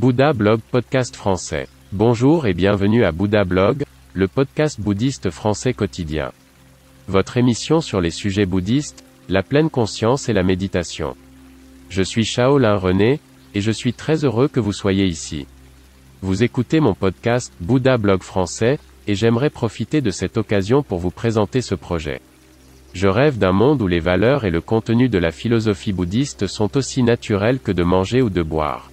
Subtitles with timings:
[0.00, 1.68] Bouddha Blog Podcast Français.
[1.92, 6.32] Bonjour et bienvenue à Bouddha Blog, le podcast bouddhiste français quotidien.
[7.06, 11.16] Votre émission sur les sujets bouddhistes, la pleine conscience et la méditation.
[11.90, 13.20] Je suis Shaolin René,
[13.54, 15.46] et je suis très heureux que vous soyez ici.
[16.22, 21.10] Vous écoutez mon podcast Bouddha Blog Français, et j'aimerais profiter de cette occasion pour vous
[21.10, 22.22] présenter ce projet.
[22.94, 26.78] Je rêve d'un monde où les valeurs et le contenu de la philosophie bouddhiste sont
[26.78, 28.89] aussi naturels que de manger ou de boire.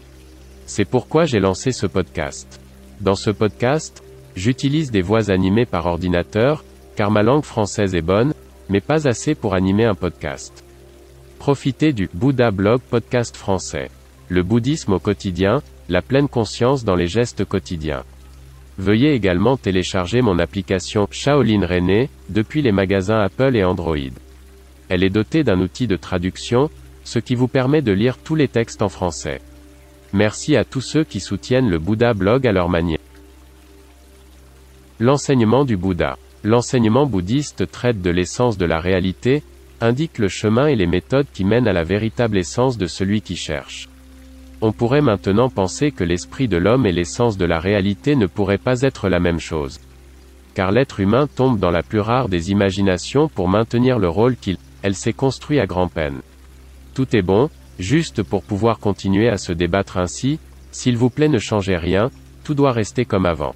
[0.68, 2.60] C'est pourquoi j'ai lancé ce podcast.
[3.00, 4.04] Dans ce podcast,
[4.36, 6.66] j'utilise des voix animées par ordinateur,
[6.98, 8.34] car ma langue française est bonne,
[8.68, 10.66] mais pas assez pour animer un podcast.
[11.40, 13.90] Profitez du Bouddha Blog podcast français.
[14.28, 18.04] Le bouddhisme au quotidien, la pleine conscience dans les gestes quotidiens.
[18.78, 23.96] Veuillez également télécharger mon application Shaolin René, depuis les magasins Apple et Android.
[24.90, 26.70] Elle est dotée d'un outil de traduction,
[27.06, 29.40] ce qui vous permet de lire tous les textes en français.
[30.18, 32.98] Merci à tous ceux qui soutiennent le Bouddha blog à leur manière.
[35.00, 36.18] L'enseignement du Bouddha.
[36.44, 39.44] L'enseignement bouddhiste traite de l'essence de la réalité,
[39.80, 43.36] indique le chemin et les méthodes qui mènent à la véritable essence de celui qui
[43.36, 43.90] cherche.
[44.59, 48.58] On pourrait maintenant penser que l'esprit de l'homme et l'essence de la réalité ne pourraient
[48.58, 49.80] pas être la même chose.
[50.56, 54.58] Car l'être humain tombe dans la plus rare des imaginations pour maintenir le rôle qu'il,
[54.81, 56.22] elle s'est construit à grand-peine.
[56.96, 60.39] Tout est bon, Juste pour pouvoir continuer à se débattre ainsi,
[60.72, 62.09] s'il vous plaît ne changez rien,
[62.44, 63.56] tout doit rester comme avant.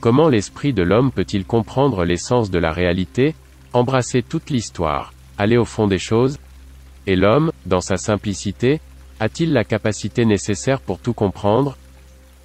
[0.00, 3.34] Comment l'esprit de l'homme peut-il comprendre l'essence de la réalité,
[3.72, 6.38] embrasser toute l'histoire, aller au fond des choses?
[7.06, 8.80] Et l'homme, dans sa simplicité,
[9.20, 11.76] a-t-il la capacité nécessaire pour tout comprendre?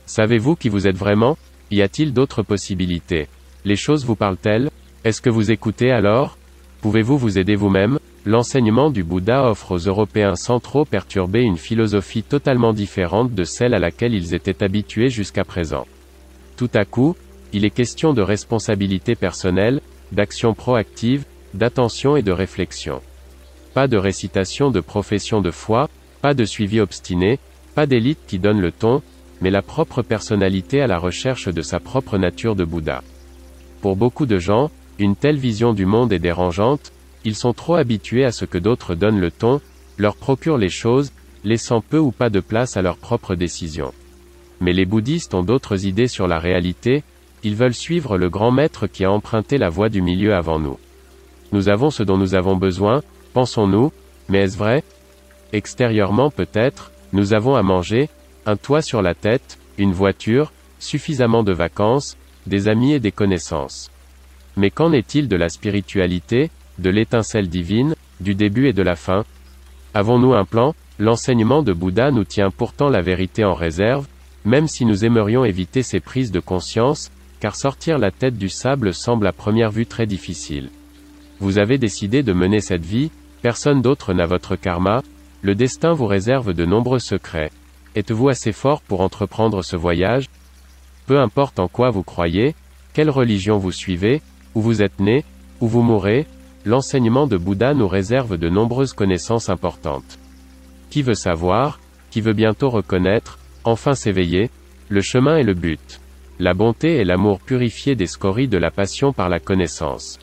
[0.05, 1.37] Savez-vous qui vous êtes vraiment?
[1.71, 3.27] Y a-t-il d'autres possibilités?
[3.65, 4.70] Les choses vous parlent-elles?
[5.03, 6.37] Est-ce que vous écoutez alors?
[6.81, 7.99] Pouvez-vous vous aider vous-même?
[8.23, 13.73] L'enseignement du Bouddha offre aux Européens sans trop perturber une philosophie totalement différente de celle
[13.73, 15.87] à laquelle ils étaient habitués jusqu'à présent.
[16.55, 17.15] Tout à coup,
[17.52, 23.02] il est question de responsabilité personnelle, d'action proactive, d'attention et de réflexion.
[23.73, 25.89] Pas de récitation de profession de foi,
[26.21, 27.39] pas de suivi obstiné,
[27.73, 29.02] pas d'élite qui donne le ton,
[29.42, 33.02] mais la propre personnalité à la recherche de sa propre nature de Bouddha.
[33.82, 36.92] Pour beaucoup de gens, une telle vision du monde est dérangeante,
[37.23, 39.61] ils sont trop habitués à ce que d'autres donnent le ton,
[39.98, 41.11] leur procurent les choses,
[41.43, 43.93] laissant peu ou pas de place à leurs propres décisions.
[44.59, 47.04] Mais les bouddhistes ont d'autres idées sur la réalité,
[47.43, 50.77] ils veulent suivre le grand maître qui a emprunté la voie du milieu avant nous.
[51.52, 53.02] Nous avons ce dont nous avons besoin,
[53.33, 53.92] pensons-nous,
[54.30, 54.83] mais est-ce vrai?
[55.52, 58.09] Extérieurement peut-être, nous avons à manger,
[58.45, 62.17] un toit sur la tête, une voiture, suffisamment de vacances,
[62.48, 63.92] des amis et des connaissances.
[64.55, 66.49] Mais qu'en est-il de la spiritualité,
[66.81, 69.23] de l'étincelle divine, du début et de la fin
[69.93, 70.73] Avons-nous un plan?
[70.99, 74.08] L'enseignement de Bouddha nous tient pourtant la vérité en réserve,
[74.45, 78.93] même si nous aimerions éviter ces prises de conscience, car sortir la tête du sable
[78.93, 80.70] semble à première vue très difficile.
[81.39, 85.02] Vous avez décidé de mener cette vie, personne d'autre n'a votre karma,
[85.41, 87.52] le destin vous réserve de nombreux secrets.
[87.95, 90.30] Êtes-vous assez fort pour entreprendre ce voyage?
[91.08, 92.55] Peu importe en quoi vous croyez,
[92.93, 94.21] quelle religion vous suivez,
[94.53, 95.25] où vous êtes né,
[95.59, 96.27] où vous mourrez,
[96.66, 100.20] l'enseignement de Bouddha nous réserve de nombreuses connaissances importantes.
[100.89, 101.80] Qui veut savoir,
[102.10, 104.49] qui veut bientôt reconnaître, enfin s'éveiller,
[104.89, 106.02] le chemin est le but.
[106.39, 110.20] La bonté et l'amour purifié des scories de la passion par la connaissance.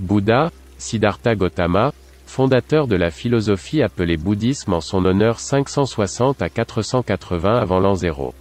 [0.00, 1.92] Bouddha, Siddhartha Gautama,
[2.26, 8.34] fondateur de la philosophie appelée bouddhisme en son honneur 560 à 480 avant l'an 0.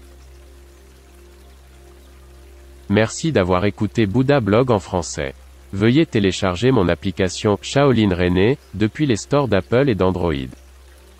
[2.89, 5.33] Merci d'avoir écouté Bouddha Blog en français.
[5.73, 10.33] Veuillez télécharger mon application Shaolin René depuis les stores d'Apple et d'Android.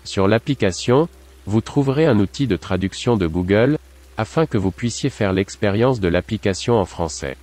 [0.04, 1.08] Sur l'application,
[1.46, 3.78] vous trouverez un outil de traduction de Google,
[4.16, 7.36] afin que vous puissiez faire l'expérience de l'application en français.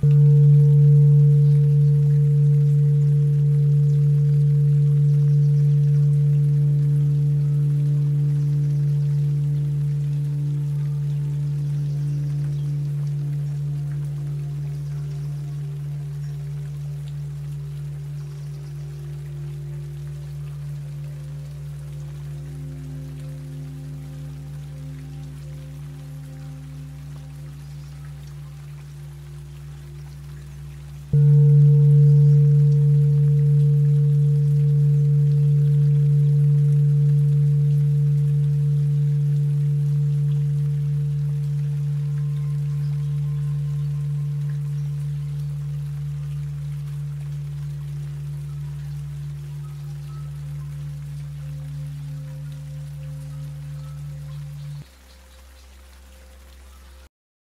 [0.00, 0.37] Thank you.